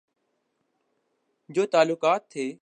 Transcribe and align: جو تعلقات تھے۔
جو 1.49 1.65
تعلقات 1.65 2.29
تھے۔ 2.29 2.53